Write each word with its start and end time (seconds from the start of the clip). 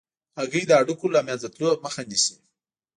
هګۍ 0.37 0.63
د 0.67 0.71
هډوکو 0.79 1.07
له 1.15 1.21
منځه 1.27 1.47
تلو 1.53 1.69
مخه 1.83 2.01
نیسي. 2.09 2.35